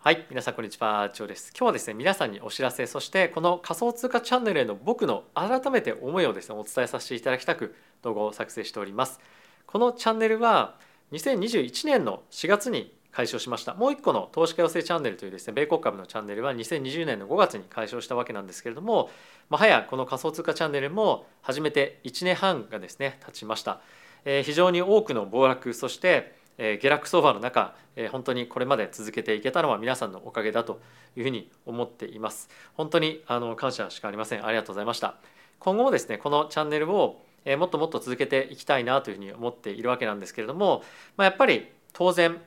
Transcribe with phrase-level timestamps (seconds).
[0.00, 1.50] はい皆さんこんにちはジョーです。
[1.50, 9.18] 今日はですね皆さんにお知らせそしてこの仮想通貨チャンネルへの僕の改めて思いをですねお伝えさせていただきたく動画を作成しております。
[9.66, 10.76] このチャンネルは
[11.10, 13.74] 2021年の4月に開始をしました。
[13.74, 19.10] もう一個の投資家養成チャンネルというですね米国株のチャンネルは2020年の5月に開始をしたわけなんですけれども、
[19.50, 23.80] まあ、早この仮想通貨チャンネルも始めて1年半がですね経ちました、
[24.24, 30.80] えー、非常に多くの暴落そしてえ下落相場の中、え本当にこれまで続けていけたのは皆さんのおかげだと
[31.16, 32.50] いうふうに思っています。
[32.74, 34.44] 本当にあの感謝しかありません。
[34.44, 35.16] ありがとうございました。
[35.58, 40.82] 今後もですねこのチャンネルをえもっともっと続けていきたいなというふうに思っているわけなんですけれども、
[41.16, 42.40] まあ、やっぱり当然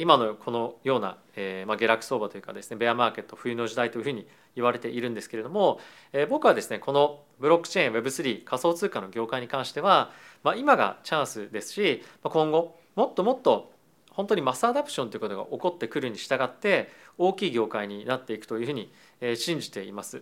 [0.00, 4.26] 今のこのような、えまあ、下落相場というかですねベアマーケット冬の時代というふうに
[4.56, 5.78] 言われているんですけれども、
[6.12, 10.10] え僕はですねこのブロックチェーン Web3 仮想通貨の業界に関しては、
[10.42, 13.70] まあ、今がチャンスですし今後もっともっと
[14.10, 18.92] 本当にマスアダプションということが起こってくるに従って大きい業界になっていくというふうに
[19.36, 20.20] 信じています。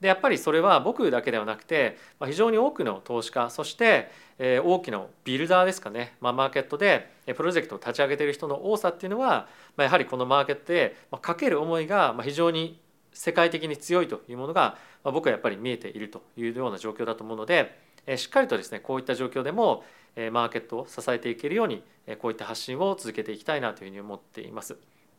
[0.00, 4.10] でやっぱりそれは僕だけではなくて非常に多くの投資家そして
[4.40, 9.46] 大きなビルダーですかね、まあ、マーケットでプロジェクトを立ち上げている人の多さっていうのは
[9.78, 12.80] やはりこのマーケットでかける思いが非常に
[13.12, 17.85] 世界的に強いというものが僕はやっぱり見えているというような状況だと思うので
[18.16, 19.84] しっかりとですねこういった状況でも
[20.32, 21.82] マーケットを支えていけるように
[22.20, 24.76] こういった発信を続けていきたいなというふうに思っています。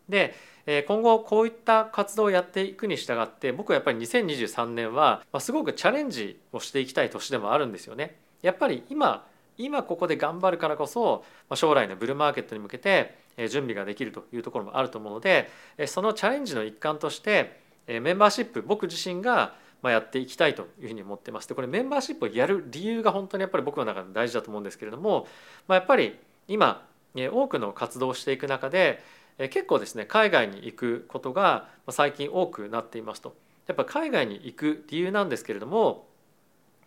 [0.10, 0.34] で
[0.88, 8.16] 今後こういった活動をやっていくに従って僕はやっぱり2023年はすごくチャレンジをしていきたい年でもあるんですよね。
[8.42, 13.18] やっぱり今今ここで頑張るからこそ将来のブルーマーケットに向けて
[13.50, 15.50] 準備ができるというところもあると思うので
[15.88, 25.28] そのチャレンジの一環としてメンバーシップ僕自身がまあ、やっていきたいというふうに思ってますでこれメンバーシップをやる理由が本当にやっぱり僕の中で大事だと思うんですけれども、
[25.68, 29.02] まあ、やっぱり今多くの活動をしていく中で
[29.38, 33.36] 結構ですね海外に行くことが最近多くなっていますと
[33.68, 36.08] やっぱ海外に行く理由なんですけれども、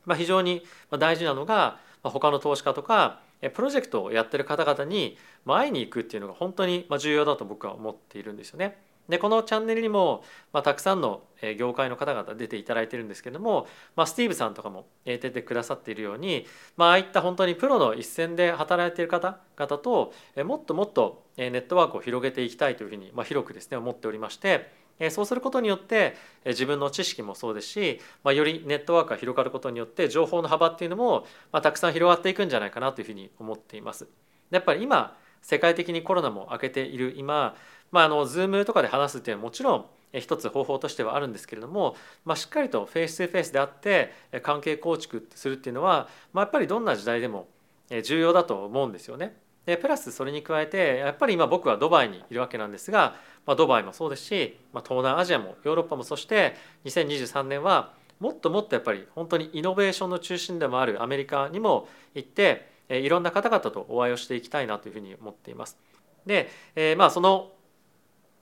[0.04, 0.64] まあ、非常に
[0.98, 3.20] 大事なのが他の投資家とか
[3.54, 5.16] プロジェクトをやってる方々に
[5.46, 8.78] 会いに行くっていうのが本当に重要だと僕は思っているんですよね。
[9.10, 10.22] でこのチャンネルにも、
[10.52, 11.22] まあ、たくさんの
[11.58, 13.66] 業界の方々出ていただいてるんですけども、
[13.96, 20.12] まあ、スティーブさんとかも出てくださっているように、まああいった本当にプロの一線で働いている方々と
[20.44, 24.70] もっともっとネットワークを広げていきたいというふうに、まあ、広くですね思っておりまして
[25.10, 34.06] そうすることによって自分の知識もそうですし、まあ、よりネットワークが広がることによって情報の幅っていうのも、まあ、たくさん広がっていくんじゃないかなというふうに思っています。
[34.50, 37.56] やっぱり今世界的にコロナも明けている今
[37.90, 39.86] まあ、あの Zoom とかで話すっていうのはもちろん
[40.18, 44.12] 一つ方法としてはあるんですけれども、まあ、しっかりとフェイス2フェイスであって
[44.42, 47.46] 関係構築するっていうのは、まあ、やっぱりどんな時代でも
[48.02, 49.36] 重要だと思うんですよね。
[49.66, 53.14] でプラスそれに加えてやっぱり今僕はドバイにいるわけなんですが、
[53.46, 65.78] まあ、ドバイもそうですし、まあ、東南アジアもヨーロッパもそして2023年はもっともっとやっぱり本当にイノベーションの中心でもあるアメリカにも行っていろんな方々とお会いをしていきたいなというふうに思っています。
[66.26, 67.52] で、えー、まあその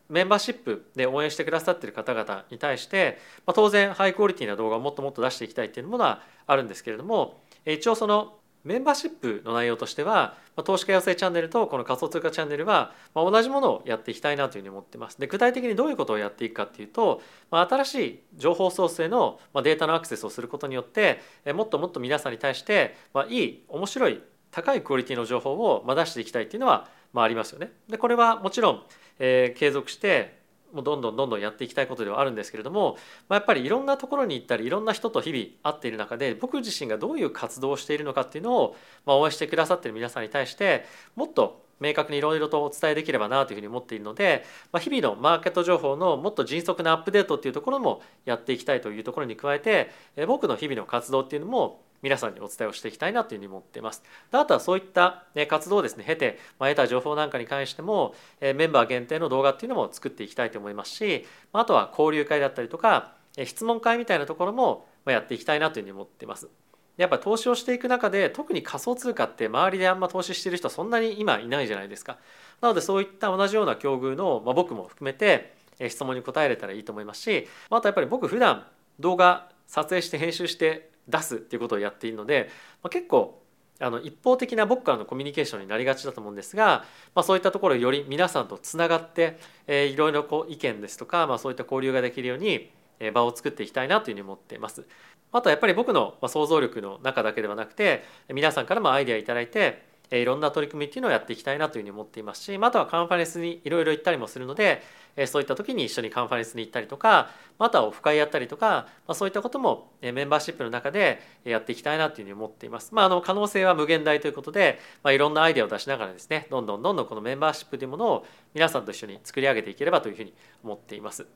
[0.08, 15.18] メンバーシップで応援してくださっている方々に対して、まあ、当然ハイクオリティな動画をもっともっと出していきたいっていうものはあるんですけれども一応そのメンバーシップの内容としては、まあ、投資家養成チャンネルとこの仮想通貨チャンネルは、まあ、同じものをやっていきたいなというふうに思ってます。
[15.18, 21.20] で具体的にどういうことをやっていくかっていうと、まあ、新しい情報ソースへのデータのアクセスをすることによって
[21.54, 24.20] もっともっと皆さんに対して、まあ、いい面白い
[24.50, 27.72] 高いクオリティの情報を出していきたいっていうのは、まあ、ありますよね。
[27.88, 28.82] でこれはもちろん
[29.18, 30.38] えー、継続して
[30.72, 32.96] もうどんどんどんどんやっていきたいことではあるんですけれども、
[33.28, 38.76] まあ、やっぱりいろんなところに行ったりいろんな人と日々会っている中で僕自身がどういう活動をしているのかっていうのを、
[39.06, 40.84] まあ、応援してくださっている皆さんに対して
[41.16, 49.90] もっと明確にいろいろとお伝えできればなというふうに思っているので、まあ、日々のマーケット情報のもっと迅速なアップデートっていうところもやっていきたいというところに加えて
[50.26, 54.02] 僕の日々の活動っていうのも皆さんにお伝えをしていきたいなというふうに思っています。
[54.30, 63.12] あとはそういった活動をですね経て、まあ、得た情報なんかに関してもメンバー限定の動画っていうのも作っていきたいと思いますしあとは交流会だったりとか
[63.44, 66.48] 質問会みたいなところもやっていきたいなというふうに思っています。
[66.96, 72.18] やっぱ投資をしていく中で特に仮想通貨って周りであんま投資してる人そんなに今いないじゃないですか。
[72.60, 75.54] なのでそういった同じような境遇の、まあ、僕も含めて
[75.88, 78.66] 質問に答えれたらいいと思いますしあとやっぱり僕普段
[78.98, 82.50] 動画撮影して編集して出すっていうことをやっているので、
[82.82, 83.42] まあ、結構
[83.80, 86.84] あの一方的な僕からのコミュニケーションになりがちだと思うんですが、
[87.14, 92.70] まあ、そういったところをより皆さんとつながって、えー、いろいろこう意見ですとか、まあ、そういった交流ができるように
[93.14, 94.84] 場を作っていきたいなというふうに思っています。
[95.30, 98.02] あとはやっぱり僕の想像力の中だけではなくて
[98.32, 104.82] 皆さんからもアイデアいただいていろんな取り組みっていうのをやっていきたいなというふうに思っていますしあとはカンファレンスにいろいろ行ったりもするので
[105.26, 112.94] そういった時に一緒にカンファレンスに行ったりとかまたオフ会やったりとか、まあ、そういったこともメンバーシップの中でやっていきたいなというふうに思っています。
[112.94, 120.32] まあ、あの可能性は無限大ということで、まあ、いろんなアイデアを出しながらですねどんどんどんどんこのメンバーシップというものを皆さんと一緒に作り上げていければというふうに
[120.62, 121.26] 思っています。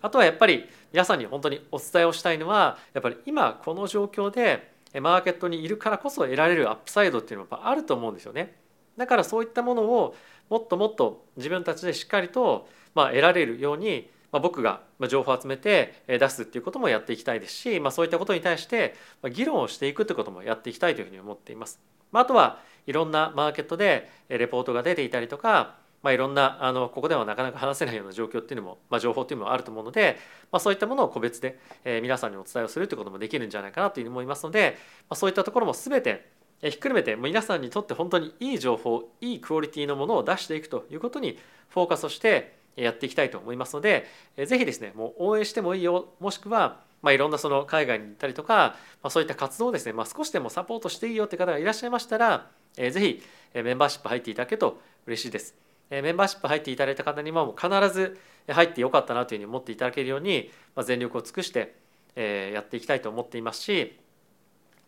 [0.00, 8.56] あとはやっぱり皆さんに本当にお伝えをしたいのはやっぱり今この状況でマーケットにいるからこそ得られるアップサイドっていうのはあると思うんですよね。
[8.96, 10.14] だからそういったものを
[10.48, 18.94] もっともっと自分たちでしっかりとまあ得られるようにま、僕が情報を集めて出すっていうこともやっていきたいですし、まあ、そういったことに対して
[19.32, 21.80] 議論をしていくってこともやっていきたいというふうに思っています。
[22.12, 30.16] まあ、あとはいろんなマーケットでレポートが出ていたりとか、まあ、いろんなあのここではなかなか話せないような状況っていうのも、まあ、情報っていうのもあると思うので、
[30.52, 34.78] まあ、そういったものを個別で、え皆さんにお伝えをするということもできるんじゃないかなというふうに思いますので、
[35.10, 36.30] まあ、そういったところも全て
[36.62, 44.06] ひっくるめて皆さんにとって本当にいい情報いいクオリティのものを出していくということにフォーカスをしてやっていきたいと思いますので
[44.46, 53.22] ぜひですねもう応援してもいいよもしくはまあ、いろんなその海外に行ったりとか、まあ、そういった活動をですね、まあ、少しでもサポートしていいよって方がいらっしゃいましたら、えー、ぜひ
[53.54, 55.65] メンバーシップ入っていただけると嬉しいです。
[55.90, 58.18] メンバーシップ入っていただいた方にも必ず
[58.48, 60.50] 入ってよかったなというふうに思っていただけるように、
[60.84, 61.76] 全力を尽くして、
[62.16, 63.98] やっていきたいと思っていますし、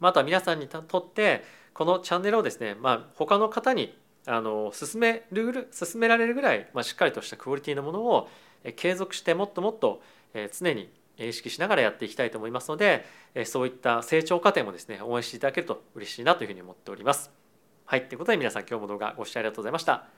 [0.01, 3.97] まあ、あとは皆さんにとってこのチャンネルをですね、まあ、他の方に
[4.27, 8.29] あの進める進められるぐらい、まあ、しっかりとしたクオリティのものを
[8.77, 10.03] 継続してもっともっと
[10.59, 13.05] 常に意識しながらやっていきたいと思いますので
[13.45, 17.31] そういった成長過程もですね応援していただけると嬉しいなというふうに思っております。
[17.85, 20.18] はいということで皆さん今日も動画ご視聴ありがとうございました。